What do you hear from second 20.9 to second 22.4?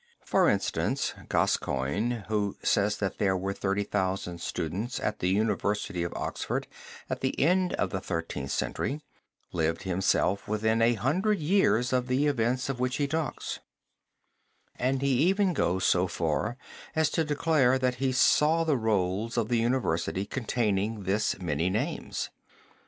this many names.